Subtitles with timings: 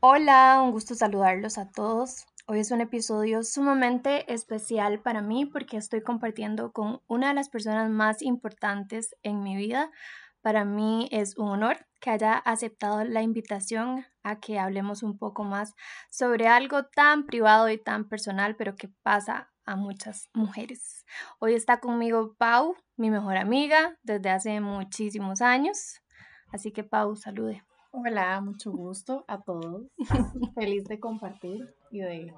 [0.00, 2.26] Hola, un gusto saludarlos a todos.
[2.46, 7.48] Hoy es un episodio sumamente especial para mí porque estoy compartiendo con una de las
[7.48, 9.90] personas más importantes en mi vida.
[10.42, 15.44] Para mí es un honor que haya aceptado la invitación a que hablemos un poco
[15.44, 15.72] más
[16.10, 21.06] sobre algo tan privado y tan personal, pero que pasa a muchas mujeres.
[21.38, 26.02] Hoy está conmigo Pau, mi mejor amiga desde hace muchísimos años.
[26.52, 27.64] Así que Pau, salude.
[27.98, 29.86] Hola, mucho gusto a todos.
[30.54, 32.30] Feliz de compartir y de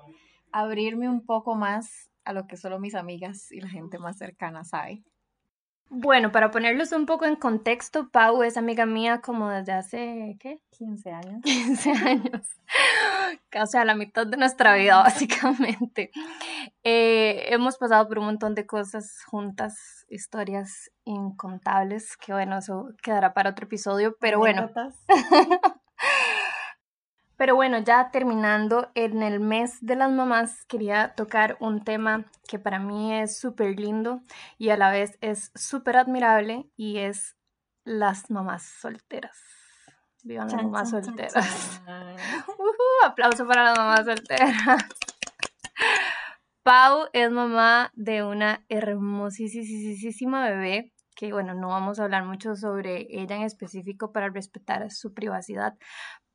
[0.52, 4.62] abrirme un poco más a lo que solo mis amigas y la gente más cercana
[4.62, 5.02] sabe.
[5.90, 10.60] Bueno, para ponerlos un poco en contexto, Pau es amiga mía como desde hace, ¿qué?
[10.76, 11.40] 15 años.
[11.44, 12.46] 15 años.
[13.48, 16.10] Casi a la mitad de nuestra vida, básicamente.
[16.84, 23.32] Eh, hemos pasado por un montón de cosas juntas, historias incontables, que bueno, eso quedará
[23.32, 24.70] para otro episodio, pero bueno.
[27.38, 32.58] Pero bueno, ya terminando, en el mes de las mamás quería tocar un tema que
[32.58, 34.22] para mí es súper lindo
[34.58, 37.36] y a la vez es súper admirable y es
[37.84, 39.38] las mamás solteras.
[40.24, 41.80] Vivan las mamás solteras.
[43.04, 44.52] aplauso para las mamás solteras.
[46.64, 53.06] Pau es mamá de una hermosísima bebé que bueno, no vamos a hablar mucho sobre
[53.10, 55.76] ella en específico para respetar su privacidad,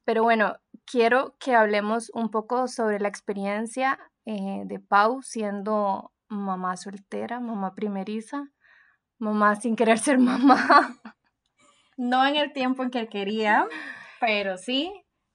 [0.05, 6.77] pero bueno, quiero que hablemos un poco sobre la experiencia eh, de Pau siendo mamá
[6.77, 8.49] soltera, mamá primeriza,
[9.19, 10.95] mamá sin querer ser mamá.
[11.97, 13.67] No en el tiempo en que quería,
[14.19, 14.91] pero sí,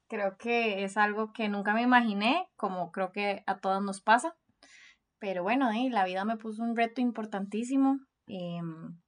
[0.09, 4.37] creo que es algo que nunca me imaginé, como creo que a todos nos pasa.
[5.21, 8.99] Pero bueno, eh, la vida me puso un reto importantísimo em,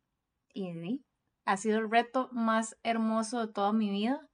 [0.55, 1.05] y
[1.45, 4.30] ha sido el reto más hermoso de toda mi vida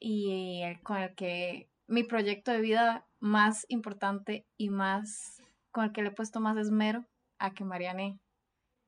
[0.00, 6.02] y con el que mi proyecto de vida más importante y más con el que
[6.02, 7.06] le he puesto más esmero
[7.38, 8.18] a que Mariane,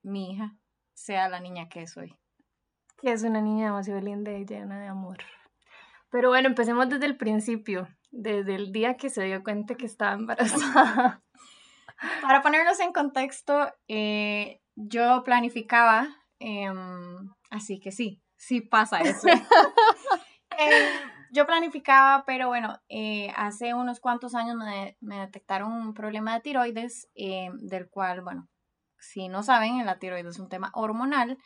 [0.03, 0.57] mi hija,
[0.95, 2.15] sea la niña que soy.
[2.99, 5.19] Que es una niña demasiado linda y llena de amor.
[6.11, 10.13] Pero bueno, empecemos desde el principio, desde el día que se dio cuenta que estaba
[10.13, 11.23] embarazada.
[12.23, 19.27] Para ponernos en contexto, eh, yo planificaba, em, así que sí, sí pasa eso.
[21.33, 27.09] Yo planificaba, pero bueno, eh, hace unos cuantos años me, detectaron un problema de tiroides,
[27.15, 28.49] eh, del cual, bueno,
[28.99, 31.39] si no saben, la tiroides es un tema hormonal,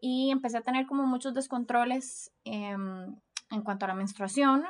[0.00, 3.16] y empecé a tener como muchos descontroles em,
[3.50, 4.64] en cuanto a la menstruación,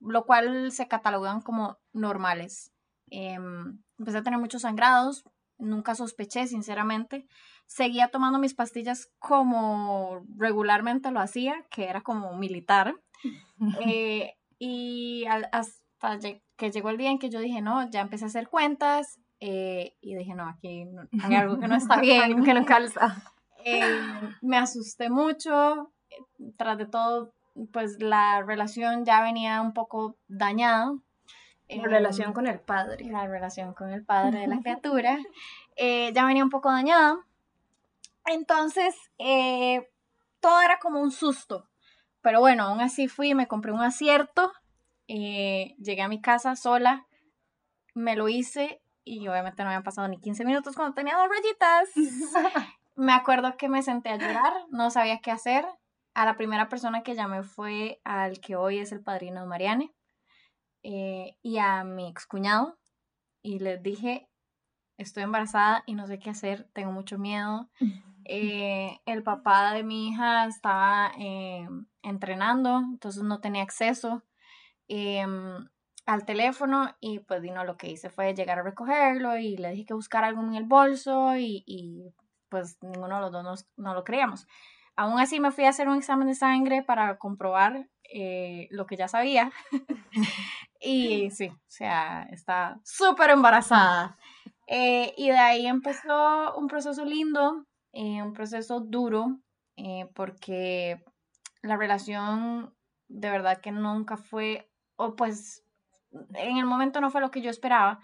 [0.00, 2.72] lo cual se catalogan como normales.
[3.10, 5.24] Em, empecé a tener muchos sangrados,
[5.58, 7.26] nunca sospeché, sinceramente.
[7.66, 12.94] Seguía tomando mis pastillas como regularmente lo hacía, que era como militar.
[13.84, 16.18] Eh, y hasta
[16.56, 19.96] que llegó el día en que yo dije, no, ya empecé a hacer cuentas eh,
[20.00, 20.86] y dije, no, aquí
[21.22, 23.22] hay algo que no está bien, que no calza.
[23.64, 23.82] Eh,
[24.40, 25.92] me asusté mucho,
[26.56, 27.34] tras de todo,
[27.72, 30.92] pues la relación ya venía un poco dañada.
[31.68, 33.04] La relación con el padre.
[33.10, 35.18] La relación con el padre de la criatura
[35.76, 37.18] ya venía un poco dañada.
[38.26, 38.94] Entonces,
[40.40, 41.68] todo era como un susto.
[42.20, 44.52] Pero bueno, aún así fui, me compré un acierto,
[45.06, 47.06] eh, llegué a mi casa sola,
[47.94, 51.88] me lo hice y obviamente no habían pasado ni 15 minutos cuando tenía dos rayitas.
[52.96, 55.64] me acuerdo que me senté a llorar, no sabía qué hacer.
[56.14, 59.94] A la primera persona que llamé fue al que hoy es el padrino de Mariane
[60.82, 62.78] eh, y a mi excuñado
[63.42, 64.28] y les dije,
[64.96, 67.70] estoy embarazada y no sé qué hacer, tengo mucho miedo.
[68.30, 71.10] Eh, el papá de mi hija estaba
[72.02, 74.22] entrenando, entonces no tenía acceso
[74.86, 75.66] em,
[76.08, 79.86] al teléfono y pues vino lo que hice fue llegar a recogerlo y le dije
[79.86, 82.14] que buscara algo en el bolso y,
[82.48, 84.46] pues ninguno de los dos no lo creíamos.
[84.96, 88.96] Aún así me fui a hacer un examen de sangre para comprobar eh, lo que
[88.96, 89.52] ya sabía.
[90.80, 94.16] y sí, o sea, está súper embarazada.
[94.66, 99.38] Eh, y de ahí empezó un proceso lindo, eh, un proceso duro,
[100.14, 101.02] porque
[101.62, 102.74] la relación
[103.08, 105.64] de verdad que nunca fue, o pues
[106.34, 108.00] en el momento no fue lo que yo esperaba.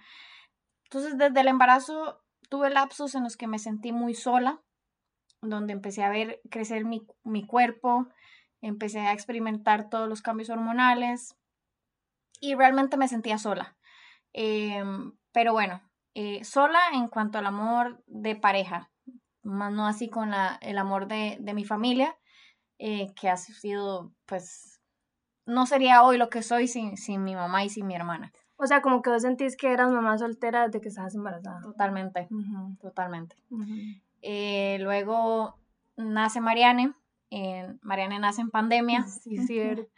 [0.85, 4.61] Entonces desde el embarazo tuve lapsos en los que me sentí muy sola,
[5.43, 8.09] donde empecé a ver crecer mi, cuerpo,
[8.61, 11.37] empecé a experimentar todos los cambios hormonales
[12.41, 13.77] y realmente me sentía sola.
[14.33, 15.81] Em, pero bueno,
[16.15, 18.91] eh, sola en cuanto al amor de pareja,
[19.43, 22.17] más no así con el amor de, de mi familia,
[22.79, 24.81] eh, que ha sido pues
[25.47, 28.33] no sería hoy lo que soy sin, sin mi mamá y sin mi hermana.
[28.57, 31.61] O sea, como que vos sentís que eras mamá soltera desde que estabas embarazada.
[31.61, 32.29] Totalmente,
[32.81, 33.37] totalmente.
[34.23, 35.59] Eh, luego
[35.97, 36.95] nace Mariane.
[37.83, 39.05] Mariane nace en pandemia.
[39.23, 39.91] Sí, cierto.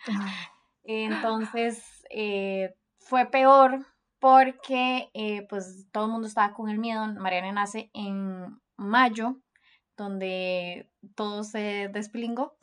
[0.84, 3.86] Entonces, eh, fue peor
[4.18, 5.10] porque
[5.48, 7.06] pues todo el mundo estaba con el miedo.
[7.14, 9.36] Mariane nace en mayo
[9.96, 12.56] donde todo se despilingó.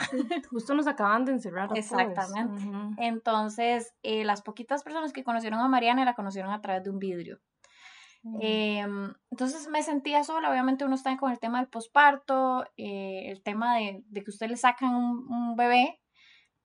[0.50, 1.70] Justo nos acaban de encerrar.
[1.76, 2.64] Exactamente.
[2.98, 7.00] Entonces, eh, las poquitas personas que conocieron a Mariana la conocieron a través de un
[7.00, 7.40] vidrio.
[8.40, 13.44] Em, entonces me sentía sola, obviamente uno está con el tema del posparto, eh, el
[13.44, 16.00] tema de, que usted le sacan un, bebé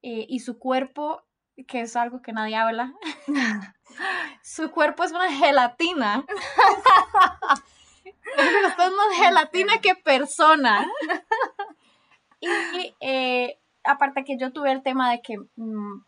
[0.03, 1.25] eh, y su cuerpo,
[1.67, 2.95] que es algo que nadie habla,
[4.43, 6.25] su cuerpo es una gelatina.
[8.39, 10.87] es más gelatina que persona.
[12.41, 16.05] Y eh, aparte que yo tuve el tema de que mm,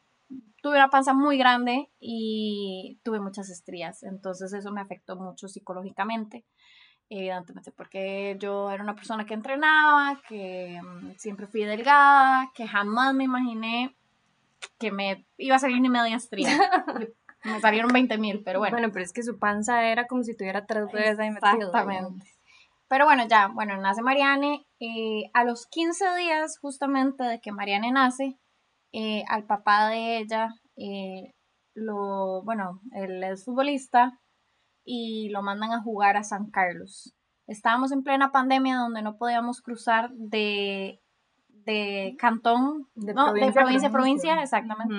[0.62, 6.44] tuve una panza muy grande y tuve muchas estrías, entonces eso me afectó mucho psicológicamente,
[7.08, 13.14] evidentemente, porque yo era una persona que entrenaba, que mm, siempre fui delgada, que jamás
[13.14, 13.96] me imaginé
[14.78, 16.48] que me iba a salir ni media estría.
[17.42, 18.76] Me salieron 20 mil, pero bueno.
[18.76, 21.54] Bueno, pero es que su panza era como si tuviera tres bebés ahí metidos.
[21.54, 22.26] Exactamente.
[22.86, 24.66] Pero bueno, ya, bueno, nace Mariane.
[24.78, 28.38] Eh, a los 15 días justamente de que Mariane nace,
[28.92, 31.32] eh, al papá de ella, eh,
[31.74, 34.20] lo, bueno, él es futbolista
[34.84, 37.14] y lo mandan a jugar a San Carlos.
[37.46, 41.00] Estábamos en plena pandemia donde no podíamos cruzar de,
[41.64, 44.94] de cantón, de provincia, a provincia, exactamente.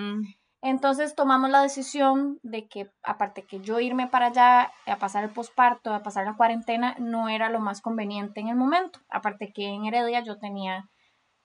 [0.63, 5.31] Entonces tomamos la decisión de que, aparte que yo irme para allá a pasar el
[5.31, 8.99] posparto, a pasar la cuarentena, no era lo más conveniente en el momento.
[9.09, 10.87] Aparte que en Heredia yo tenía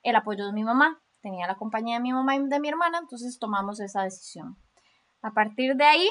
[0.03, 2.99] el apoyo de mi mamá, tenía la compañía de mi mamá y de mi hermana,
[2.99, 4.55] entonces tomamos esa decisión.
[5.23, 6.09] A partir de ahí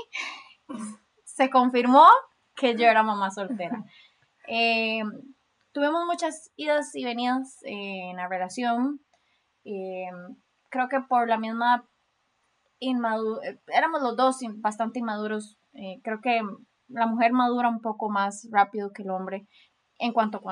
[1.24, 2.06] se confirmó
[2.56, 3.84] que yo era mamá soltera.
[4.48, 5.02] Eh,
[5.76, 8.98] tuvimos muchas idas y venidas en la relación.
[9.62, 10.08] Eh,
[10.70, 11.86] creo que por la misma
[12.78, 15.58] inmaduro, eh, éramos los dos bastante inmaduros.
[15.74, 16.40] Eh, creo que
[16.88, 19.46] la mujer madura un poco más rápido que el hombre
[19.98, 20.42] en cuanto,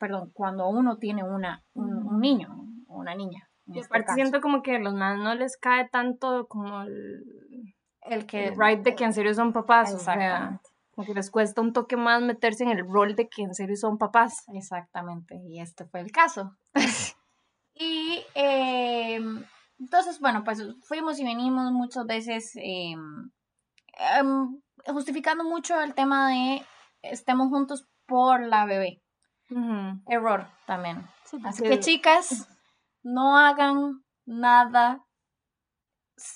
[0.00, 2.48] perdón, cuando uno tiene una, un, niño
[2.88, 3.48] o una niña.
[3.66, 8.26] Y este siento como que a los más no les cae tanto como el, el
[8.26, 9.94] que el right de que en serio son papás.
[9.94, 10.60] O sea,
[10.94, 13.76] como que les cuesta un toque más meterse en el rol de que en serio
[13.76, 14.44] son papás.
[14.54, 16.56] Exactamente, y este fue el caso.
[17.74, 19.20] y eh,
[19.78, 23.30] entonces, bueno, pues fuimos y venimos muchas veces em,
[24.86, 26.62] justificando mucho el tema de
[27.02, 29.02] estemos juntos por la bebé.
[30.06, 31.06] Error también.
[31.44, 32.48] Así que chicas,
[33.02, 35.04] no hagan nada.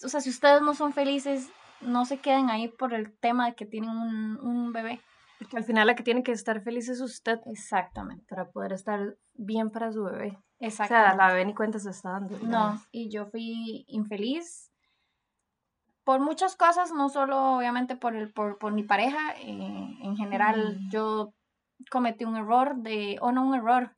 [0.05, 1.49] O sea, si ustedes no son felices,
[1.81, 5.01] no se queden ahí por el tema de que tienen un, un bebé.
[5.39, 7.41] Porque al final la que tiene que estar feliz es usted.
[7.47, 8.25] Exactamente.
[8.29, 10.39] Para poder estar bien para su bebé.
[10.59, 11.09] Exactamente.
[11.09, 12.39] O sea, la bebé ni cuenta se está dando.
[12.39, 14.73] No, y yo fui infeliz
[16.07, 20.79] por muchas cosas, no solo obviamente por, el, por, por mi pareja, eh, en general
[20.79, 20.91] mm.
[20.91, 21.35] yo
[21.91, 23.97] cometí un error de, o no un error,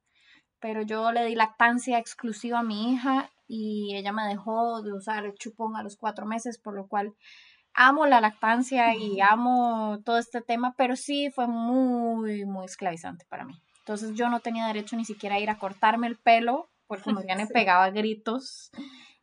[0.58, 5.26] pero yo le di lactancia exclusiva a mi hija y ella me dejó de usar
[5.26, 7.14] el chupón a los cuatro meses, por lo cual
[7.78, 13.44] amo la lactancia y amo todo este tema, pero sí fue muy, muy esclavizante para
[13.44, 13.54] mí.
[13.78, 17.22] Entonces yo no tenía derecho ni siquiera a ir a cortarme el pelo porque me
[17.54, 18.72] pegaba gritos.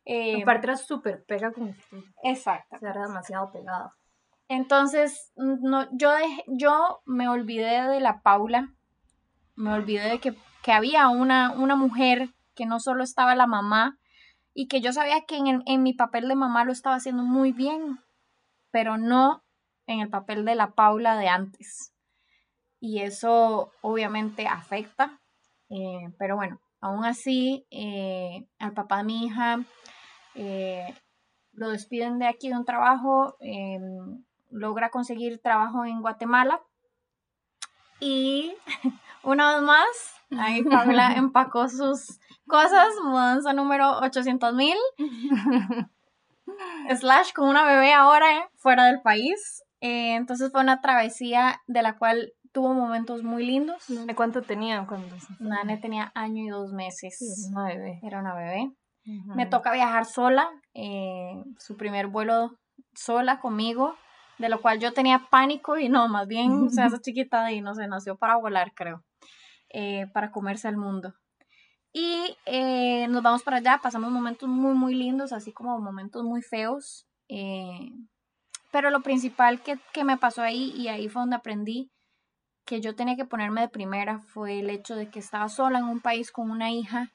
[0.06, 1.76] Eh, Aparte era súper pega con
[2.24, 2.78] Exacto.
[2.80, 3.94] era demasiado pegada.
[4.48, 6.10] Entonces, no, yo,
[6.46, 8.72] yo me olvidé de la Paula,
[9.54, 13.98] me olvidé de que, que había una, una mujer que no solo estaba la mamá,
[14.54, 17.52] y que yo sabía que en, en mi papel de mamá lo estaba haciendo muy
[17.52, 17.98] bien,
[18.76, 19.42] pero no
[19.86, 21.94] en el papel de la Paula de antes.
[22.78, 25.18] Y eso obviamente afecta,
[25.70, 29.64] eh, pero bueno, aún así, eh, al papá de mi hija
[30.34, 30.94] eh,
[31.52, 33.38] lo despiden de aquí de un trabajo,
[34.50, 36.60] logra conseguir trabajo en Guatemala
[37.98, 38.54] y
[39.22, 39.86] una vez más,
[40.38, 44.76] ahí Paula empacó sus cosas, mudanza número 800 mil.
[46.98, 49.62] slash con una bebé ahora fuera del país.
[49.80, 53.84] Eh, entonces fue una travesía de la cual tuvo momentos muy lindos.
[53.88, 57.50] ¿De cuánto tenía cuando Nane tenía año y dos meses.
[57.50, 58.00] era una bebé.
[58.02, 58.72] Era una bebé.
[59.36, 62.58] Me toca viajar sola, eh, su primer vuelo
[62.92, 63.94] sola conmigo,
[64.38, 67.46] de lo cual yo tenía pánico y no, más bien, o sea, esa chiquita de
[67.46, 69.04] ahí no se nació para volar, creo,
[69.68, 71.14] eh, para comerse al mundo.
[71.92, 76.42] Y eh, nos vamos para allá, pasamos momentos muy, muy lindos, así como momentos muy
[76.42, 77.06] feos.
[77.28, 77.90] Eh,
[78.70, 81.90] pero lo principal que, que me pasó ahí, y ahí fue donde aprendí
[82.66, 85.84] que yo tenía que ponerme de primera, fue el hecho de que estaba sola en
[85.84, 87.14] un país con una hija.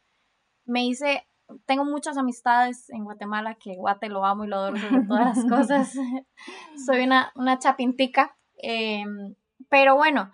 [0.65, 1.27] Me hice
[1.65, 5.45] tengo muchas amistades en Guatemala, que Guate lo amo y lo adoro sobre todas las
[5.49, 5.93] cosas.
[6.85, 8.37] Soy una, una chapintica.
[8.57, 9.35] Em,
[9.69, 10.31] pero bueno,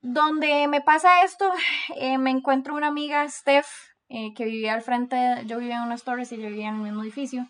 [0.00, 1.50] donde me pasa esto,
[1.96, 3.68] eh, me encuentro una amiga, Steph,
[4.08, 5.16] eh, que vivía al frente,
[5.46, 7.48] yo vivía en unas torres y ella vivía en el mismo edificio.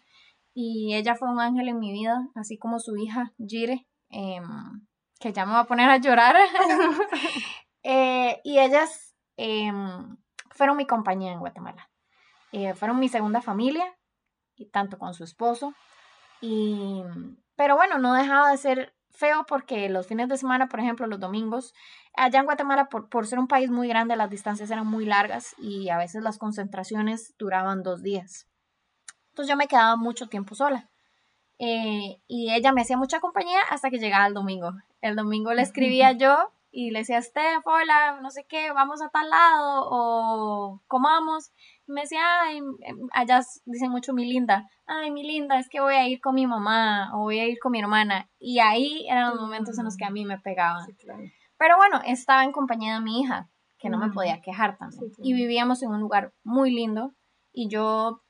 [0.53, 4.87] Y ella fue un ángel en mi vida, así como su hija, Jire, em,
[5.21, 6.37] que ya me va a poner a llorar.
[7.83, 10.19] Eh, y ellas em,
[10.51, 11.89] fueron mi compañía en Guatemala.
[12.75, 13.97] Fueron mi segunda familia,
[14.61, 15.75] y tanto con su esposo.
[16.41, 17.03] Y,
[17.57, 21.21] pero bueno, no dejaba de ser feo porque los fines de semana, por ejemplo, los
[21.21, 21.75] domingos,
[22.17, 25.55] allá en Guatemala, por, por ser un país muy grande, las distancias eran muy largas
[25.59, 28.49] y a veces las concentraciones duraban dos días.
[29.29, 30.91] Entonces yo me quedaba mucho tiempo sola.
[31.59, 34.73] Eh, y ella me hacía mucha compañía hasta que llegaba el domingo.
[35.03, 39.09] El domingo le escribía yo y le decía, Steph, hola, no sé qué, vamos a
[39.09, 41.53] tal lado o comamos.
[41.87, 45.81] Y me decía, ay, em, allá dicen mucho mi linda, ay, mi linda, es que
[45.81, 48.31] voy a ir con mi mamá o voy a ir con mi hermana.
[48.39, 50.87] Y ahí eran los momentos en los que a mí me pegaban.
[51.59, 55.11] Pero bueno, estaba en compañía de mi hija, que no me podía quejar también.
[55.19, 57.15] Y vivíamos en un lugar muy lindo
[57.53, 58.23] y yo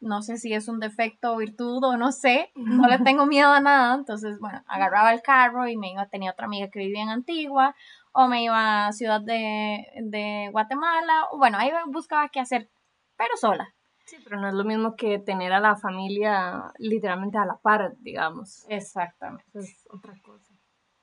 [0.00, 3.50] no sé si es un defecto o virtud o no sé, no le tengo miedo
[3.50, 7.02] a nada, entonces, bueno, agarraba el carro y me iba, tenía otra amiga que vivía
[7.02, 7.74] en Antigua,
[8.12, 12.70] o me iba a Ciudad de, de Guatemala, o bueno, ahí buscaba qué hacer,
[13.16, 13.74] pero sola.
[14.04, 17.94] Sí, pero no es lo mismo que tener a la familia literalmente a la par,
[18.00, 18.66] digamos.
[18.68, 19.44] Exactamente.
[19.54, 20.52] Es otra cosa.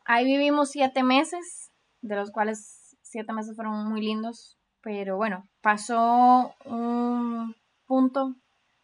[0.05, 1.71] Ahí vivimos siete meses,
[2.01, 7.55] de los cuales siete meses fueron muy lindos, pero bueno, pasó un
[7.85, 8.35] punto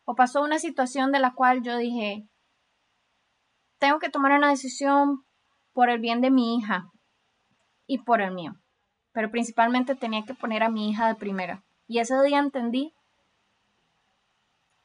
[0.10, 2.26] o pasó una situación de la cual yo dije,
[3.78, 5.26] tengo que tomar una decisión
[5.74, 6.90] por el bien de mi hija
[7.88, 8.54] y por el mío.
[9.12, 11.62] Pero principalmente tenía que poner a mi hija de primera.
[11.88, 12.94] Y ese día entendí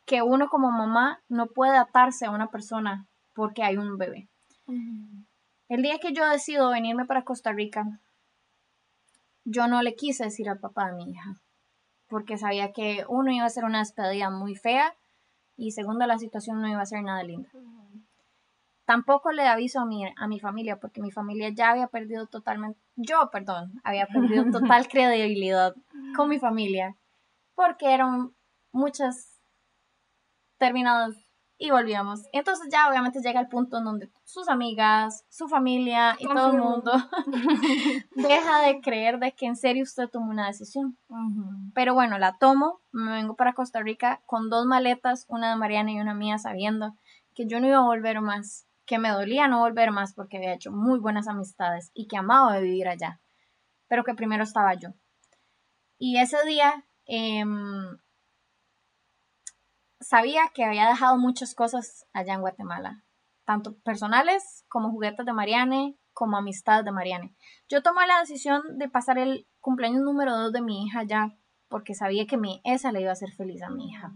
[0.07, 4.29] que uno como mamá no puede atarse a una persona porque hay un bebé.
[5.69, 7.85] El día que yo decido venirme para Costa Rica,
[9.45, 11.37] yo no le quise decir al papá de mi hija,
[12.09, 14.97] porque sabía que uno iba a ser una despedida muy fea
[15.57, 17.49] y segundo, la situación no iba a ser nada linda.
[18.85, 22.81] Tampoco le aviso a mi, a mi familia, porque mi familia ya había perdido totalmente,
[22.97, 25.75] yo, perdón, había perdido total credibilidad
[26.17, 26.97] con mi familia,
[27.55, 28.35] porque eran
[28.73, 29.41] muchas
[30.59, 31.15] terminadas
[31.63, 32.23] y volvíamos.
[32.33, 36.59] Entonces ya obviamente llega el punto en donde sus amigas, su familia y todo el
[36.59, 36.91] mundo
[38.17, 40.99] deja de creer de que en serio usted tomó una decisión.
[41.73, 45.93] Pero bueno, la tomo, me vengo para Costa Rica con dos maletas, una de Mariana
[45.93, 46.97] y una mía, sabiendo
[47.33, 50.55] que yo no iba a volver más, que me dolía no volver más porque había
[50.55, 53.21] hecho muy buenas amistades y que amaba de vivir allá,
[53.87, 54.89] pero que primero estaba yo.
[55.97, 57.45] Y ese día eh,
[60.03, 63.05] sabía que había dejado muchas cosas allá en Guatemala,
[63.45, 67.35] tanto personales como juguetes de Mariane, como amistad de Mariane.
[67.69, 71.37] Yo tomé la decisión de pasar el cumpleaños número 2 de mi hija allá,
[71.69, 74.13] porque sabía que mi, esa le iba a hacer feliz a mi hija.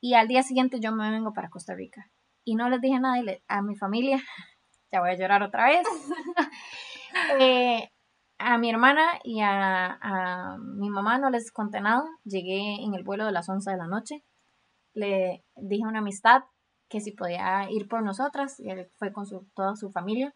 [0.00, 2.08] Y al día siguiente yo me vengo para Costa Rica.
[2.44, 4.22] Y no les dije nada a mi familia,
[4.92, 5.86] ya voy a llorar otra vez,
[7.40, 7.90] eh,
[8.38, 12.04] a mi hermana y a, a, mi mamá no les conté nada.
[12.24, 14.24] Llegué en el vuelo de las 11 de la noche
[14.94, 16.42] le dije a una amistad
[16.88, 20.34] que si podía ir por nosotras, y él fue con su, toda su familia.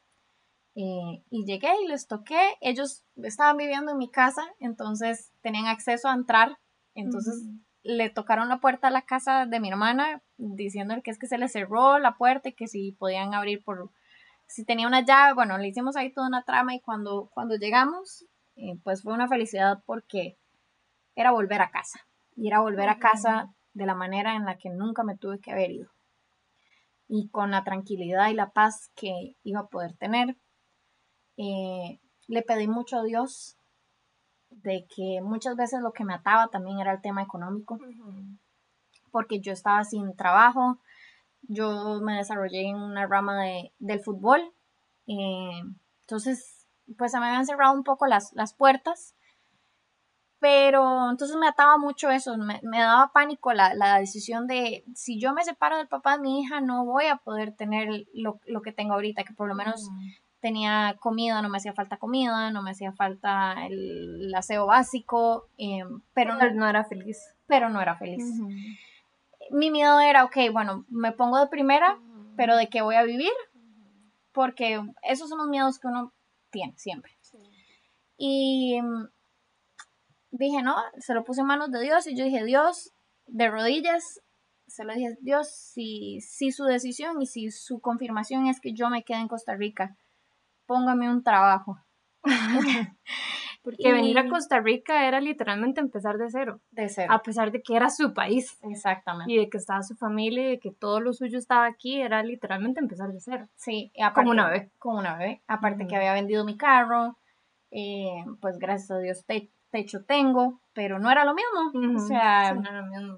[0.77, 2.41] Eh, y llegué y les toqué.
[2.61, 6.59] Ellos estaban viviendo en mi casa, entonces tenían acceso a entrar.
[6.95, 7.43] Entonces
[7.83, 11.39] le tocaron la puerta a la casa de mi hermana, diciendo que es que se
[11.39, 13.91] le cerró la puerta y que si podían abrir por.
[14.47, 18.27] Si tenía una llave, bueno, le hicimos ahí toda una trama y cuando, cuando llegamos,
[18.57, 20.39] eh, pues fue una felicidad porque
[21.17, 22.01] era volver a casa.
[22.37, 25.53] Y era volver a casa de la manera en la que nunca me tuve que
[25.53, 25.91] haber ido.
[27.07, 30.37] Y con la tranquilidad y la paz que iba a poder tener,
[31.37, 33.59] eh, le pedí mucho a Dios
[34.51, 37.79] de que muchas veces lo que me ataba también era el tema económico,
[39.11, 40.79] porque yo estaba sin trabajo,
[41.43, 44.41] yo me desarrollé en una rama de, del fútbol,
[45.07, 45.61] eh,
[46.03, 46.67] entonces
[46.97, 49.15] pues se me habían cerrado un poco las, las puertas
[50.45, 55.33] pero entonces me ataba mucho eso, me, daba pánico la, la, decisión de si yo
[55.33, 58.71] me separo del papá de mi hija no voy a poder tener lo, lo que
[58.71, 59.89] tengo ahorita, que por lo menos
[60.41, 66.03] tenía comida, no me hacía falta comida, no me hacía falta el, aseo básico, em,
[66.13, 67.35] pero, no, era feliz.
[67.47, 68.23] Pero no era feliz.
[69.51, 71.99] Mi miedo era, ok, bueno, me pongo de primera,
[72.37, 73.33] pero ¿de qué voy a vivir?
[74.33, 76.13] Porque esos son los miedos que uno
[76.51, 77.17] tiene siempre.
[78.19, 79.09] Y em,
[80.39, 82.93] dije, no, se lo puse en manos de Dios y yo dije, Dios,
[83.27, 84.21] de rodillas,
[84.67, 88.91] se lo dije, Dios, si, si su decisión y si su confirmación es que yo
[88.91, 89.97] me quede en Costa Rica,
[90.67, 91.79] póngame un trabajo.
[93.65, 96.61] Porque venir a Costa Rica era literalmente empezar de cero.
[96.71, 97.11] De cero.
[97.11, 98.59] A pesar de que era su país.
[98.63, 99.33] Exactamente.
[99.33, 102.23] Y de que estaba su familia y de que todo lo suyo estaba aquí, era
[102.23, 103.49] literalmente empezar de cero.
[103.57, 104.71] Sí, como una bebé.
[104.79, 105.41] Como una bebé.
[105.47, 107.17] Aparte que había vendido mi carro,
[107.71, 109.25] eh, pues gracias a Dios
[109.75, 111.97] techo tengo, pero no era lo mismo.
[111.97, 112.57] O sea,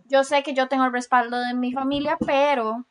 [0.06, 2.86] yo sé que yo tengo el respaldo de mi familia, pero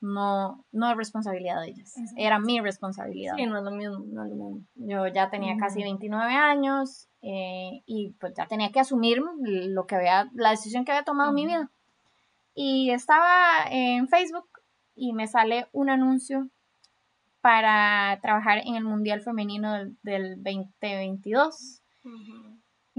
[0.00, 1.94] no, no es responsabilidad de ellas.
[2.16, 3.34] Era mi responsabilidad.
[3.36, 8.46] Sí, no es lo mismo, Yo ya tenía casi 29 años eh, y pues ya
[8.46, 11.70] tenía que asumir lo que había, la decisión que había tomado en mi vida.
[12.54, 14.48] Y estaba en Facebook
[14.94, 16.48] y me sale un anuncio
[17.42, 21.82] para trabajar en el Mundial Femenino del, 2022.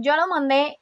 [0.01, 0.79] Yo lo mandé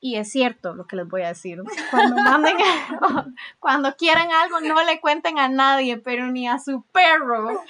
[0.00, 1.62] y es cierto lo que les voy a decir.
[1.90, 2.56] Cuando manden,
[3.58, 7.62] cuando quieran algo, no le cuenten a nadie, pero ni a su perro.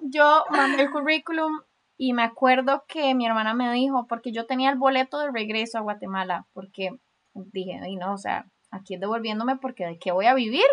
[0.00, 1.62] Yo mandé el currículum
[1.96, 5.78] y me acuerdo que mi hermana me dijo, porque yo tenía el boleto de regreso
[5.78, 6.90] a Guatemala, porque
[7.32, 10.66] dije, y no, o sea, aquí devolviéndome porque de qué voy a vivir.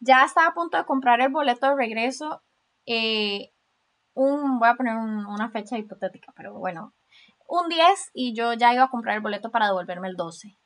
[0.00, 2.42] Ya estaba a punto de comprar el boleto de regreso.
[2.84, 3.52] Eh,
[4.14, 6.94] un, voy a poner una fecha hipotética, pero bueno,
[7.48, 10.56] un 10 y yo ya iba a comprar el boleto para devolverme el 12.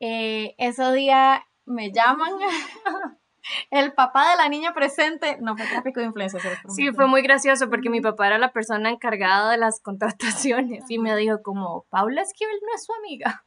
[0.00, 2.32] Eh, ese día me llaman.
[3.70, 6.40] el papá de la niña presente, no fue tráfico de influencia.
[6.68, 10.98] Sí, fue muy gracioso porque mi papá era la persona encargada de las contrataciones y
[10.98, 13.44] me dijo como, Paula Esquivel no es su amiga.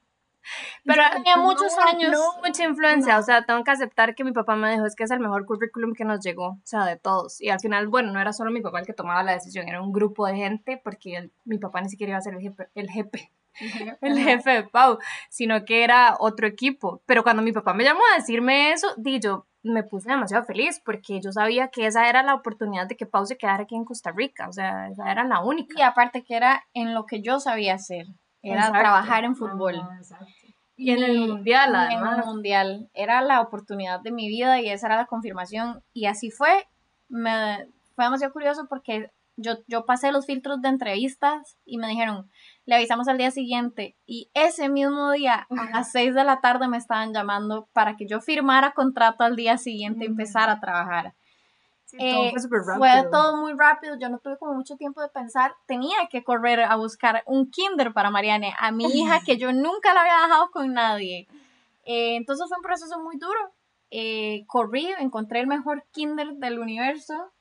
[0.85, 2.11] Pero tenía muchos años.
[2.11, 3.17] No, mucha influencia.
[3.17, 5.45] O sea, tengo que aceptar que mi papá me dijo, es que es el mejor
[5.45, 6.47] currículum que nos llegó.
[6.47, 7.41] O sea, de todos.
[7.41, 9.81] Y al final, bueno, no era solo mi papá el que tomaba la decisión, era
[9.81, 12.89] un grupo de gente, porque mi papá ni siquiera iba a ser el jefe, el
[12.89, 13.31] jefe.
[14.01, 14.97] El jefe de Pau,
[15.29, 17.03] sino que era otro equipo.
[17.05, 20.81] Pero cuando mi papá me llamó a decirme eso, di yo, me puse demasiado feliz
[20.83, 23.85] porque yo sabía que esa era la oportunidad de que Pau se quedara aquí en
[23.85, 25.75] Costa Rica, o sea, esa era la única.
[25.77, 28.07] Y aparte que era en lo que yo sabía hacer
[28.43, 29.81] era trabajar en fútbol.
[30.75, 32.13] y en el mundial, además.
[32.13, 32.89] En el mundial.
[32.93, 35.81] Era la oportunidad de mi vida y esa era la confirmación.
[35.93, 36.67] Y así fue.
[37.09, 42.29] Me, fue demasiado curioso porque yo, yo pasé los filtros de entrevistas y me dijeron,
[42.65, 43.95] le avisamos al día siguiente.
[44.05, 48.07] Y ese mismo día, a las 6 de la tarde, me estaban llamando para que
[48.07, 51.13] yo firmara contrato al día siguiente y empezara a trabajar.
[51.99, 52.31] Eh,
[52.77, 56.61] fue, todo muy rápido, yo no tuve como mucho tiempo de pensar, tenía que correr
[56.61, 60.49] a buscar un kinder para Mariane, a mi hija que yo nunca la había dejado
[60.51, 61.27] con nadie.
[61.85, 63.53] Eh, entonces fue un proceso muy duro.
[63.91, 67.31] Eh, corrí, encontré el mejor kinder del universo.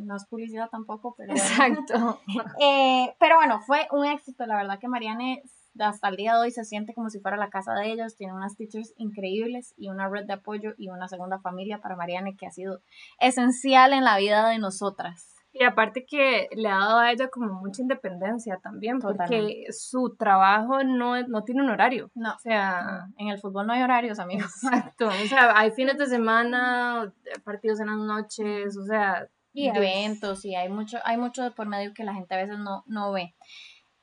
[0.00, 2.20] no es publicidad tampoco, pero Exacto.
[3.18, 5.42] pero bueno, fue un éxito, la verdad que Mariane
[5.78, 8.34] hasta el día de hoy se siente como si fuera la casa de ellos, tiene
[8.34, 12.46] unas teachers increíbles y una red de apoyo y una segunda familia para Mariane que
[12.46, 12.80] ha sido
[13.20, 15.36] esencial en la vida de nosotras.
[15.52, 20.84] Y aparte que le ha dado a ella como mucha independencia también, porque su trabajo
[20.84, 22.08] no, no tiene un horario.
[22.14, 22.34] No.
[22.34, 24.62] O sea, en el fútbol no hay horarios, amigos.
[24.62, 25.08] Exacto.
[25.08, 29.26] O sea, hay fines de semana, partidos en las noches, o sea.
[29.52, 32.84] Y eventos, y hay mucho, hay mucho por medio que la gente a veces no,
[32.86, 33.34] no ve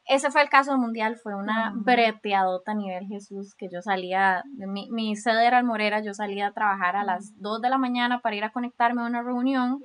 [0.07, 4.89] ese fue el caso mundial, fue una breteadota a nivel Jesús, que yo salía, mi,
[4.89, 8.35] mi sede era Almorera, yo salía a trabajar a las 2 de la mañana para
[8.35, 9.79] ir a conectarme a una reunión,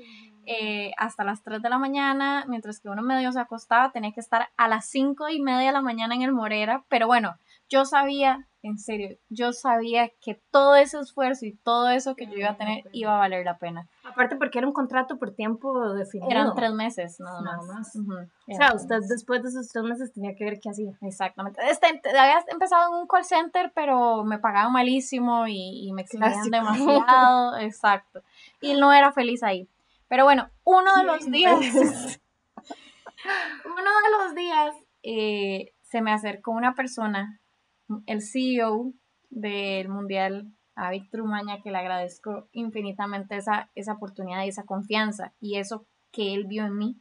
[0.47, 4.21] eh, hasta las 3 de la mañana, mientras que uno medio se acostaba, tenía que
[4.21, 7.37] estar a las 5 y media de la mañana en el Morera, pero bueno,
[7.73, 12.35] yo sabía en serio, yo sabía que todo ese esfuerzo y todo eso que yo
[12.35, 13.89] iba a tener iba a valer la pena.
[14.05, 16.31] Aparte porque era un contrato por tiempo definido.
[16.31, 17.97] Eran tres meses, nada más.
[17.97, 20.93] O sea, usted después de esos tres meses tenía que ver qué hacía.
[21.01, 21.61] Exactamente.
[21.69, 27.57] Este, había empezado en un call center, pero me pagaban malísimo y, me exigían demasiado.
[27.59, 28.23] Exacto.
[28.61, 29.69] Y no era feliz ahí.
[30.07, 31.59] Pero bueno, uno de los días...
[33.65, 37.41] uno de los días eh, se me acercó una persona
[38.07, 38.93] el CEO
[39.31, 45.33] del Mundial, a Víctor Umaña, que le agradezco infinitamente esa, esa oportunidad y esa confianza
[45.41, 47.01] y eso que él vio en mí.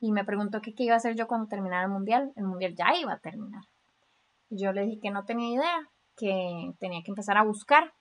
[0.00, 2.32] Y me preguntó qué iba a hacer yo cuando terminara el Mundial.
[2.36, 3.62] El Mundial ya iba a terminar.
[4.50, 7.92] yo le dije que no tenía idea, que tenía que empezar a buscar.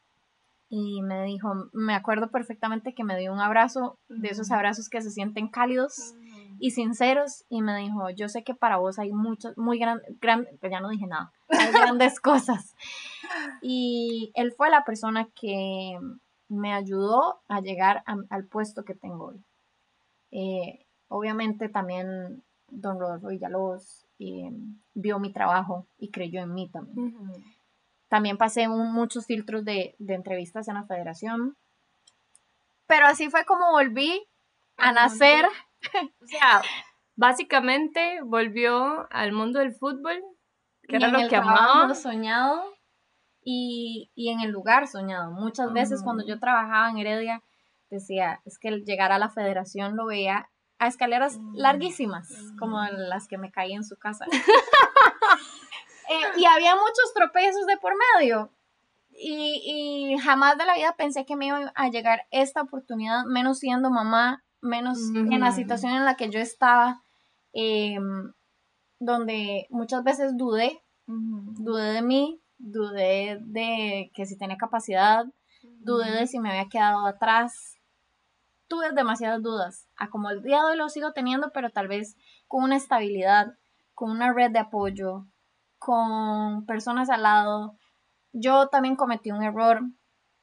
[0.68, 5.02] y me dijo, me acuerdo perfectamente que me dio un abrazo, de esos abrazos que
[5.02, 6.16] se sienten cálidos
[6.60, 10.48] y sinceros, y me dijo, yo sé que para vos hay muchas, muy grandes, gran,
[10.60, 12.76] pues ya no dije nada, hay grandes cosas.
[13.62, 16.00] Y él fue la persona que
[16.48, 19.44] me ayudó a llegar al puesto que tengo hoy.
[20.32, 24.52] Eh, obviamente también don Rodolfo Villalobos eh,
[24.94, 27.16] vio mi trabajo y creyó en mí también.
[28.08, 31.58] También pasé muchos filtros de, entrevistas en la federación.
[32.88, 34.26] Pero así fue como volví
[34.78, 35.46] a nacer.
[36.22, 36.62] O sea,
[37.16, 40.22] básicamente volvió al mundo del fútbol,
[40.88, 41.94] que era lo que amaba.
[41.96, 42.64] soñado
[43.44, 45.32] y, en el lugar soñado.
[45.32, 47.44] Muchas veces cuando yo trabajaba en Heredia,
[47.90, 51.56] decía, es que llegar a la federación lo veía a escaleras mm.
[51.56, 52.28] larguísimas,
[52.60, 54.26] como las que me caí en su casa.
[56.08, 58.52] Eh, y había muchos tropezos de por medio.
[59.10, 63.90] Y, jamás de la vida pensé que me iba a llegar esta oportunidad, menos siendo
[63.90, 67.02] mamá, menos en la situación en la que yo estaba,
[67.54, 68.34] em,
[69.00, 75.26] donde muchas veces dudé, dudé de mí, dudé de que si tenía capacidad,
[75.80, 77.78] dudé de si me había quedado atrás.
[78.68, 82.16] Tuve demasiadas dudas, a como el día de hoy lo sigo teniendo, pero tal vez
[82.48, 83.54] con una estabilidad,
[83.94, 85.28] con una red de apoyo,
[85.78, 87.78] con personas al lado.
[88.34, 89.82] Yo también cometí un error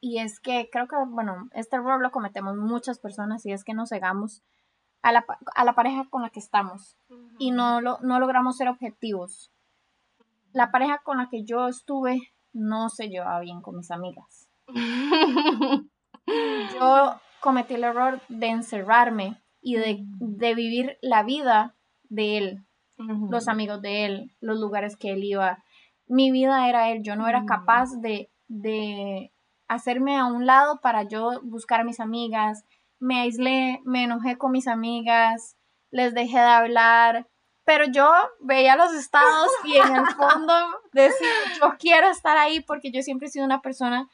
[0.03, 3.73] y es que creo que, bueno, este error lo cometemos muchas personas y es que
[3.73, 4.43] nos cegamos
[5.01, 6.97] a la, a la pareja con la que estamos
[7.39, 9.53] y no, lo, no logramos ser objetivos.
[10.53, 12.21] La pareja con la que yo estuve
[12.53, 14.49] no se llevaba bien con mis amigas.
[16.75, 21.77] yo cometí el error de encerrarme y de, de vivir la vida
[22.09, 22.67] de él,
[23.31, 25.63] los amigos de él, los lugares que él iba.
[26.09, 29.33] Mi vida era él, yo no era capaz de, de
[29.73, 32.65] hacerme a un lado para yo buscar a mis amigas.
[32.99, 35.57] Me aislé, me enojé con mis amigas,
[35.91, 37.27] les dejé de hablar,
[37.65, 40.53] pero yo veía los estados y en el fondo
[40.93, 41.29] decía,
[41.61, 44.09] yo quiero estar ahí porque yo siempre he sido una persona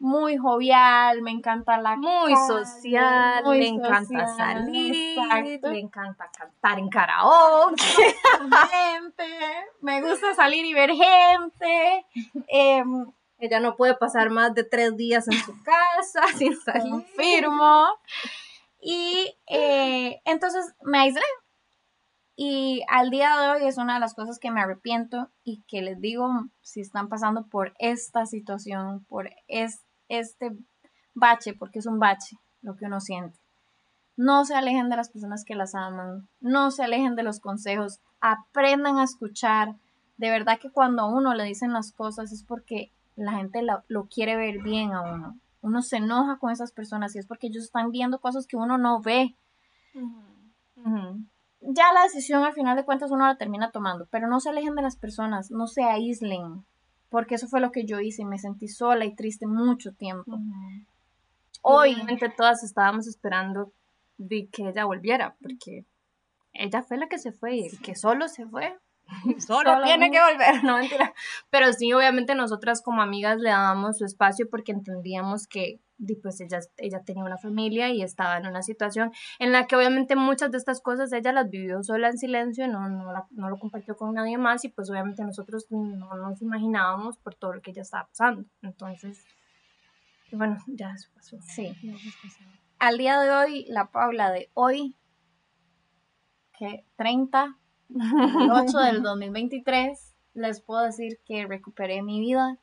[0.00, 5.18] muy jovial, me encanta la muy social, me encanta salir,
[5.62, 7.82] me encanta cantar en karaoke,
[9.80, 12.06] me gusta salir y ver gente.
[12.46, 13.06] Em,
[13.38, 16.90] ella no puede pasar más de tres días en su casa sin salir.
[16.90, 17.86] Confirmo.
[18.80, 21.22] Y eh, entonces me aislé.
[22.36, 25.82] Y al día de hoy es una de las cosas que me arrepiento y que
[25.82, 26.28] les digo,
[26.60, 30.56] si están pasando por esta situación, por este este
[31.14, 33.38] bache, porque es un bache lo que uno siente.
[34.16, 38.00] No se alejen de las personas que las aman, no se alejen de los consejos,
[38.20, 39.76] aprendan a escuchar.
[40.16, 44.06] De verdad que cuando a uno le dicen las cosas es porque la gente lo,
[44.06, 45.38] quiere ver bien a uno.
[45.60, 48.78] Uno se enoja con esas personas y es porque ellos están viendo cosas que uno
[48.78, 49.34] no ve.
[51.60, 54.76] Ya la decisión al final de cuentas uno la termina tomando, pero no se alejen
[54.76, 56.64] de las personas, no se aíslen,
[57.10, 60.38] porque eso fue lo que yo hice y me sentí sola y triste mucho tiempo.
[61.62, 63.72] Hoy, Obviamente todas estábamos esperando
[64.16, 65.84] de que ella volviera, porque
[66.52, 68.78] ella fue la que se fue y el que solo se fue,
[69.38, 71.14] solo, tiene que volver, no mentira.
[71.50, 75.80] Pero sí, obviamente nosotras como amigas le dábamos su espacio porque entendíamos que
[76.22, 80.14] pues ella, ella tenía una familia y estaba en una situación en la que obviamente
[80.14, 83.96] muchas de estas cosas ella las vivió sola en silencio, no, no, no lo compartió
[83.96, 87.82] con nadie más y pues obviamente nosotros no nos imaginábamos por todo lo que ella
[87.82, 88.44] estaba pasando.
[88.62, 89.24] Entonces,
[90.30, 91.36] bueno, ya eso pasó.
[91.40, 91.74] Sí.
[92.78, 94.96] Al día de hoy, la Paula de hoy,
[96.56, 97.56] que 30,
[97.90, 102.58] 8 del 2023, les puedo decir que recuperé mi vida,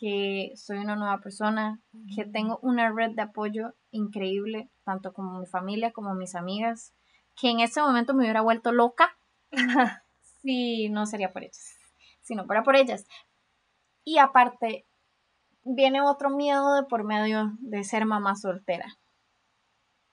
[0.00, 1.80] que soy una nueva persona,
[2.14, 6.92] que tengo una red de apoyo increíble, tanto como mi familia como mis amigas,
[7.40, 9.16] que en ese momento me hubiera vuelto loca
[10.42, 11.76] si no sería por ellas,
[12.20, 13.06] si no fuera por ellas.
[14.04, 14.86] Y aparte,
[15.64, 18.98] viene otro miedo de por medio de ser mamá soltera.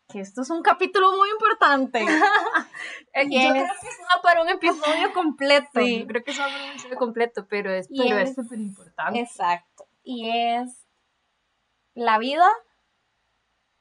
[0.08, 2.06] Que esto es un capítulo muy importante.
[3.16, 5.80] Yo creo que es para un episodio completo.
[5.82, 6.06] Sí.
[6.08, 9.20] Creo que es para un episodio completo, pero es súper importante.
[9.20, 9.86] Exacto.
[10.04, 10.86] Y es
[11.94, 12.48] la vida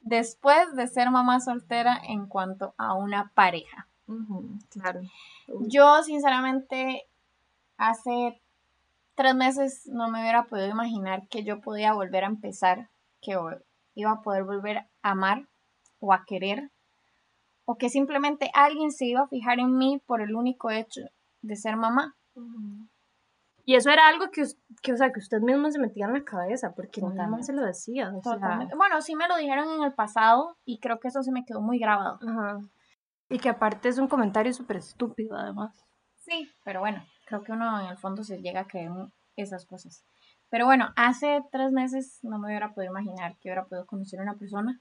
[0.01, 3.87] después de ser mamá soltera en cuanto a una pareja.
[4.71, 5.01] claro.
[5.61, 7.07] Yo, sinceramente,
[7.77, 8.41] hace
[9.15, 12.89] tres meses no me hubiera podido imaginar que yo podía volver a empezar,
[13.21, 13.37] que
[13.95, 15.49] iba a poder volver a amar
[16.01, 16.71] o a querer,
[17.71, 21.03] o que simplemente alguien se iba a fijar en mí por el único hecho
[21.43, 22.17] de ser mamá.
[23.67, 24.43] Y eso era algo que,
[24.81, 27.53] que, o sea, que usted mismo se metía en la cabeza, porque nada más se
[27.53, 28.11] lo decía.
[28.75, 31.61] Bueno, sí me lo dijeron en el pasado y creo que eso se me quedó
[31.61, 32.19] muy grabado.
[32.27, 32.61] Ajá.
[33.29, 35.85] Y que aparte es un comentario súper estúpido, además.
[36.17, 38.93] Sí, pero bueno, creo que uno en el fondo se llega a creer
[39.37, 40.07] esas cosas.
[40.49, 44.23] Pero bueno, hace tres meses no me hubiera podido imaginar que hubiera podido conocer a
[44.23, 44.81] una persona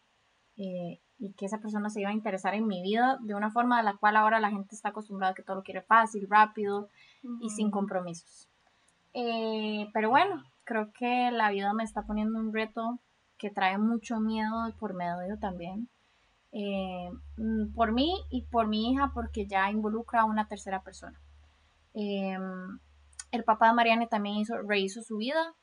[0.55, 3.77] eh, y que esa persona se iba a interesar en mi vida de una forma
[3.77, 6.89] de la cual ahora la gente está acostumbrada a que todo lo quiere fácil, rápido
[7.41, 8.49] y sin compromisos.
[9.13, 12.99] Eh, pero bueno, creo que la vida me está poniendo un reto
[13.37, 15.89] que trae mucho miedo por medio también.
[16.51, 21.19] Eh, mm, por mí y por mi hija porque ya involucra a una tercera persona.
[21.93, 22.79] Em,
[23.31, 25.55] el papá de Mariane también hizo, rehizo su vida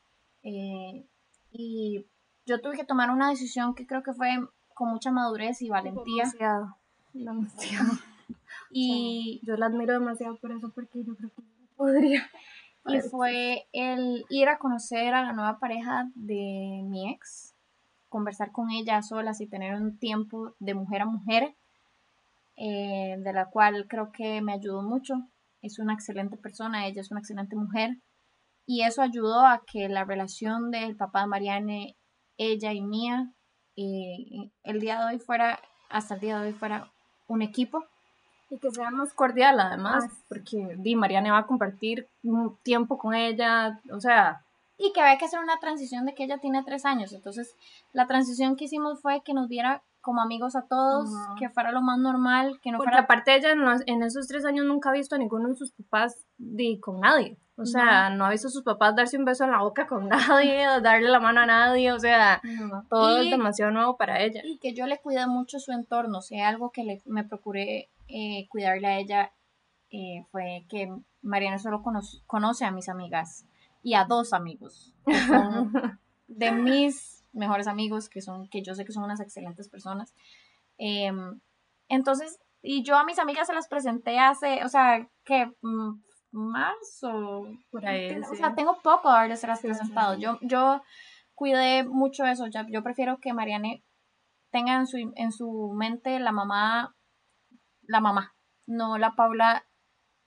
[0.43, 1.07] eh,
[1.51, 2.05] y
[2.45, 4.29] yo tuve que tomar una decisión que creo que fue
[4.75, 6.25] con mucha madurez y valentía.
[6.25, 6.77] Demasiado,
[7.13, 7.93] demasiado.
[8.69, 11.41] y yo la admiro demasiado por eso porque yo creo que
[11.75, 12.29] podría.
[12.87, 17.55] Y fue el ir a conocer a la nueva pareja de mi ex,
[18.09, 21.55] conversar con ella solas y tener un tiempo de mujer a mujer,
[22.57, 25.15] eh, de la cual creo que me ayudó mucho.
[25.63, 27.97] Es una excelente persona, ella es una excelente mujer.
[28.67, 31.95] Y eso ayudó a que la relación del papá de Mariane,
[32.37, 33.33] ella y mía,
[33.75, 35.59] eh, el día de hoy fuera,
[35.89, 36.91] hasta el día de hoy fuera
[37.27, 37.85] un equipo.
[38.49, 43.15] Y que sea más cordial además, porque Di Mariana va a compartir un tiempo con
[43.15, 44.43] ella, o sea...
[44.77, 47.55] Y que había que hacer una transición de que ella tiene tres años, entonces
[47.91, 51.09] la transición que hicimos fue que nos viera como amigos a todos,
[51.39, 53.05] que fuera lo más normal, que no Porque fuera...
[53.05, 53.53] aparte ella
[53.87, 57.37] en, esos tres años nunca ha visto a ninguno de sus papás di, con nadie.
[57.57, 58.25] O sea, no.
[58.25, 61.19] ha visto a sus papás darse un beso en la boca con nadie, darle la
[61.19, 62.41] mano a nadie, o sea,
[62.89, 64.41] todo es demasiado nuevo para ella.
[64.43, 67.89] Y que yo le cuide mucho su entorno, o sea, algo que le, me procuré
[68.07, 69.31] eh, cuidarle a ella
[69.89, 71.81] eh, fue que Mariana solo
[72.27, 73.45] conoce, a mis amigas
[73.81, 74.93] y a dos amigos,
[76.27, 80.13] de mis mejores amigos, que son, que yo sé que son unas excelentes personas.
[80.77, 81.39] Em,
[81.87, 86.01] entonces, y yo a mis amigas se las presenté hace, o sea, que mm,
[86.35, 88.19] marzo, por ahí.
[88.19, 90.15] O sea, tengo poco de haberles presentado.
[90.17, 90.81] Yo, yo
[91.33, 92.45] cuidé mucho eso.
[92.47, 93.83] yo prefiero que Mariane
[94.51, 96.95] tenga en su, en su mente la mamá
[97.87, 98.35] la mamá,
[98.67, 99.65] no la Paula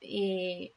[0.01, 0.75] eh,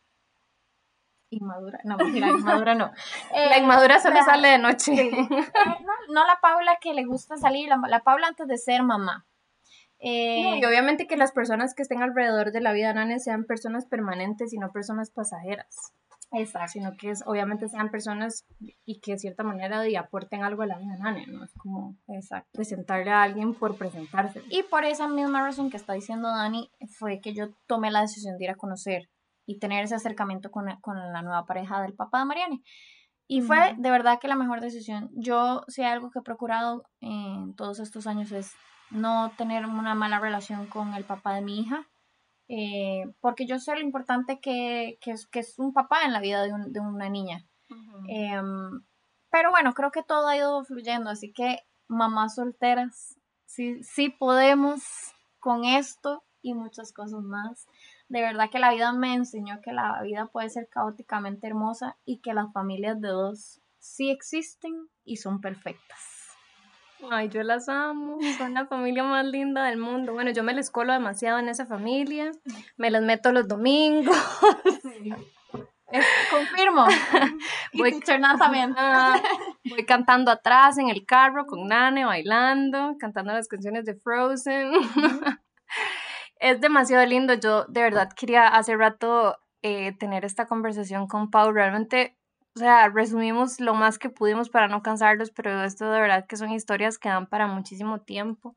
[1.29, 2.91] inmadura, no, la inmadura no.
[3.33, 4.93] la inmadura solo la, sale de noche.
[5.11, 9.25] Eh, no, la Paula que le gusta salir, la, Paula antes de ser mamá.
[10.03, 13.85] Eh, y obviamente que las personas que estén alrededor de la vida Nane sean personas
[13.85, 15.93] permanentes y no personas pasajeras.
[16.31, 16.71] Exacto.
[16.71, 18.45] Sino que es, obviamente sean personas
[18.85, 21.43] y que de cierta manera de aporten algo a la vida Nane, ¿no?
[21.43, 22.49] Es como Exacto.
[22.53, 24.41] presentarle a alguien por presentarse.
[24.49, 28.37] Y por esa misma razón que está diciendo Dani, fue que yo tomé la decisión
[28.37, 29.09] de ir a conocer
[29.45, 32.63] y tener ese acercamiento con, con la nueva pareja del papá de Mariane.
[33.27, 35.09] Y fue de verdad que la mejor decisión.
[35.13, 38.51] Yo, si hay algo que he procurado en todos estos años es
[38.91, 41.87] no tener una mala relación con el papá de mi hija
[42.53, 46.19] eh, porque yo sé lo importante que, que, es, que, es, un papá en la
[46.19, 47.47] vida de, de una niña.
[48.09, 48.83] Em,
[49.29, 54.81] pero bueno, creo que todo ha ido fluyendo, así que mamás solteras, sí, sí podemos
[55.39, 57.67] con esto y muchas cosas más.
[58.09, 62.19] De verdad que la vida me enseñó que la vida puede ser caóticamente hermosa y
[62.19, 66.20] que las familias de dos sí existen y son perfectas.
[67.09, 70.13] Ay, yo las amo, son la familia más linda del mundo.
[70.13, 72.31] Bueno, yo me les colo demasiado en esa familia,
[72.77, 74.15] me las meto los domingos.
[76.29, 76.85] confirmo.
[77.73, 77.99] voy,
[78.39, 78.75] también.
[79.69, 84.71] voy cantando atrás en el carro con Nane, bailando, cantando las canciones de Frozen.
[86.39, 87.33] es demasiado lindo.
[87.33, 91.51] Yo de verdad quería hace rato eh, tener esta conversación con Pau.
[91.51, 92.17] Realmente
[92.55, 96.37] o sea, resumimos lo más que pudimos para no cansarlos, pero esto de verdad que
[96.37, 98.55] son historias que dan para muchísimo tiempo.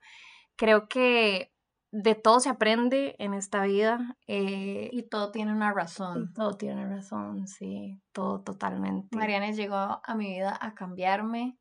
[0.56, 1.52] Creo que
[1.92, 4.16] de todo se aprende en esta vida.
[4.26, 6.32] Eh, y todo tiene una razón.
[6.34, 9.16] todo tiene razón, sí, todo totalmente.
[9.16, 11.56] Mariana llegó a mi vida a cambiarme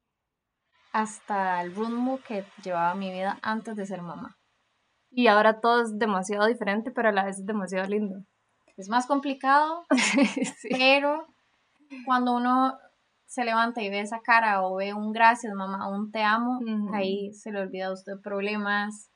[0.91, 4.37] hasta el rumbo que llevaba mi vida antes de ser mamá.
[5.11, 8.23] Y ahora todo es demasiado diferente, pero a la vez es demasiado lindo.
[8.75, 9.85] Es más complicado,
[10.71, 11.27] pero
[12.05, 12.77] cuando uno
[13.25, 16.59] se levanta y ve esa cara o ve un gracias, mamá, un te amo,
[16.93, 19.09] ahí se le olvida a usted problemas,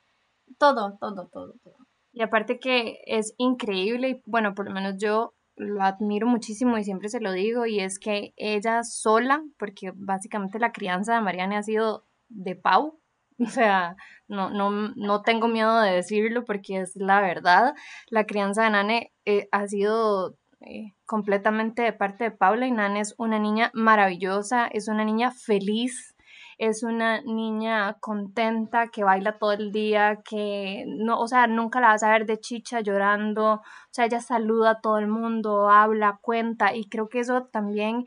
[0.57, 1.75] todo, todo, todo, todo.
[2.13, 6.83] Y aparte que es increíble, y bueno, por lo menos yo lo admiro muchísimo y
[6.83, 11.59] siempre se lo digo, y es que ella sola, porque básicamente la crianza de Mariana
[11.59, 12.99] ha sido de Pau,
[13.39, 13.95] o sea,
[14.27, 17.75] no, no, no tengo miedo de decirlo porque es la verdad,
[18.09, 22.97] la crianza de Nane eh, ha sido eh, completamente de parte de Paula y Nan
[22.97, 26.15] es una niña maravillosa, es una niña feliz,
[26.57, 31.89] es una niña contenta que baila todo el día, que no, o sea, nunca la
[31.89, 36.19] vas a ver de chicha llorando, o sea, ella saluda a todo el mundo, habla,
[36.21, 38.05] cuenta y creo que eso también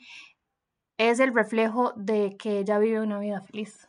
[0.98, 3.88] es el reflejo de que ella vive una vida feliz.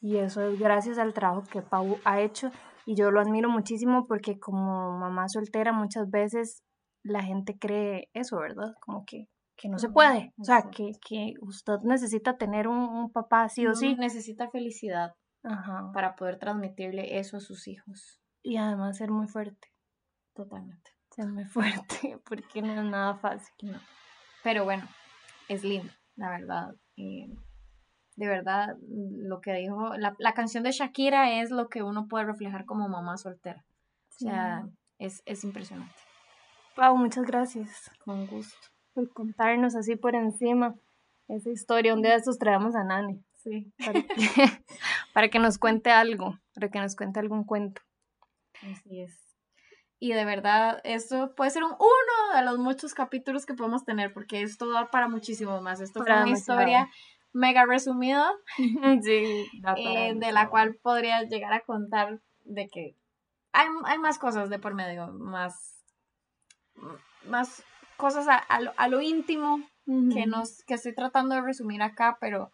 [0.00, 2.50] Y eso es gracias al trabajo que Pau ha hecho
[2.84, 6.62] y yo lo admiro muchísimo porque como mamá soltera muchas veces
[7.04, 8.74] la gente cree eso, ¿verdad?
[8.80, 10.32] Como que, que no se puede.
[10.38, 13.94] O sea, que, que usted necesita tener un, papá sí o sí.
[13.94, 15.14] Necesita felicidad
[15.92, 18.20] para poder transmitirle eso a sus hijos.
[18.42, 19.68] Y además ser muy fuerte.
[20.34, 20.90] Totalmente.
[21.10, 23.76] Ser muy fuerte, porque no es nada fácil.
[24.42, 24.88] Pero bueno,
[25.48, 26.74] es lindo, la verdad.
[26.96, 27.28] Eh,
[28.16, 32.24] de verdad, lo que dijo, la, la, canción de Shakira es lo que uno puede
[32.24, 33.64] reflejar como mamá soltera.
[34.10, 36.03] O sea, es, es impresionante.
[36.74, 37.90] Pau, muchas gracias.
[38.04, 38.68] Con gusto.
[38.92, 40.74] Por contarnos así por encima
[41.28, 41.94] esa historia.
[41.94, 43.22] Un día de estos traemos a Nani.
[43.36, 43.72] Sí.
[43.84, 44.06] Para que,
[45.12, 47.82] para que nos cuente algo, para que nos cuente algún cuento.
[48.62, 49.24] Así es.
[50.00, 54.12] Y de verdad, esto puede ser un, uno de los muchos capítulos que podemos tener,
[54.12, 55.80] porque esto da para muchísimo más.
[55.80, 56.90] Esto fue una historia
[57.32, 58.30] mega resumida,
[59.02, 62.96] sí, eh, de la cual podría llegar a contar de que
[63.52, 65.83] hay, hay más cosas de por medio, más
[67.26, 67.62] más
[67.96, 72.50] cosas a, lo, íntimo que, nos, que estoy tratando de resumir acá, pero,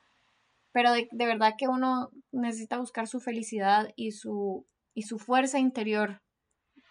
[0.72, 6.20] pero de, verdad que uno necesita buscar su felicidad y su, y su fuerza interior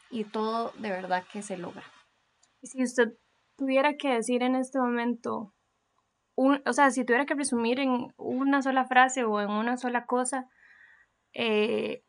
[0.09, 1.83] y todo de verdad que se logra.
[2.63, 3.13] Si usted
[3.57, 5.53] tuviera que decir en este momento,
[6.35, 10.05] un, o sea, si tuviera que resumir en una sola frase o en una sola
[10.05, 10.49] cosa,
[11.33, 12.03] eh,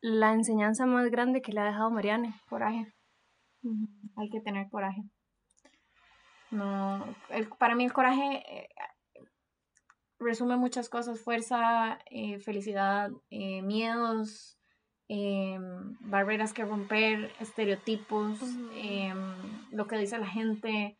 [0.00, 2.95] la enseñanza más grande que le ha dejado Mariane, coraje.
[4.16, 5.02] Hay que tener coraje.
[6.50, 7.04] No,
[7.58, 8.68] para mí el coraje eh,
[10.18, 14.58] resume muchas cosas, fuerza, eh, felicidad, eh, miedos,
[16.00, 18.40] barreras que romper, estereotipos,
[19.70, 20.98] lo que dice la gente.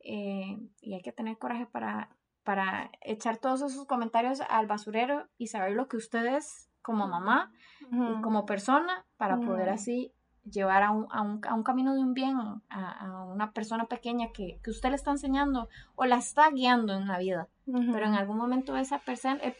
[0.00, 5.72] y hay que tener coraje para, para echar todos esos comentarios al basurero y saber
[5.72, 10.12] lo que ustedes como mamá y como persona para poder así
[10.50, 12.36] llevar a un, a un, a un camino de un bien
[12.68, 17.18] a, una persona pequeña que, usted le está enseñando o la está guiando en la
[17.18, 17.48] vida.
[17.66, 19.56] Pero en algún momento esa persona, eh,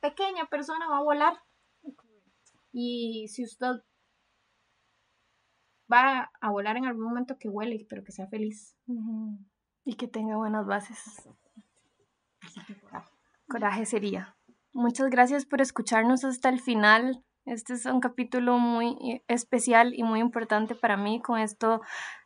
[0.00, 1.34] pequeña persona va a volar.
[2.72, 3.82] Y si usted
[5.92, 8.76] va a volar en algún momento que huele, pero que sea feliz.
[9.84, 11.28] Y que tenga buenas bases.
[13.48, 14.36] Coraje sería.
[14.72, 17.24] Muchas gracias por escucharnos hasta el final.
[17.46, 21.20] Este es un capítulo muy eh, especial y muy importante para mí.
[21.22, 21.80] Con esto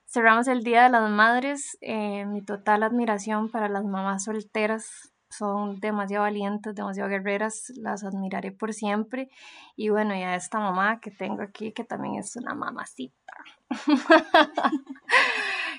[0.07, 1.79] cerramos el Día de las Madres.
[1.81, 5.13] Eh, mi total admiración para las mamás solteras.
[5.31, 7.73] Son demasiado valientes, demasiado guerreras.
[7.77, 9.29] Las admiraré por siempre.
[9.77, 13.35] Y bueno, ya esta mamá que tengo aquí, que también es una mamacita.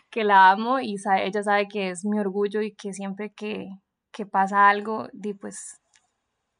[0.09, 3.67] que la amo y ella sabe que es mi orgullo y que siempre que,
[4.11, 5.81] que pasa algo, di pues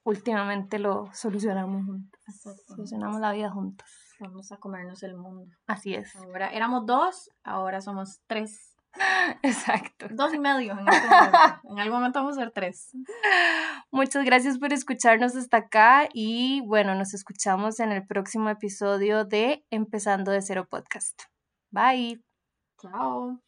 [0.06, 2.22] últimamente lo solucionamos juntos.
[2.68, 3.88] Solucionamos la vida juntos.
[4.20, 5.54] Vamos a comernos el mundo.
[5.68, 6.16] Así es.
[6.16, 8.78] Ahora éramos dos, ahora somos tres.
[9.44, 10.08] Exacto.
[10.12, 11.38] Dos y medio en este momento.
[11.70, 12.92] en algún momento vamos a ser tres.
[13.92, 19.66] Muchas gracias por escucharnos hasta acá y bueno, nos escuchamos en el próximo episodio de
[19.70, 21.24] Empezando de Cero Podcast.
[21.72, 22.24] Bye.
[22.80, 23.45] Chao.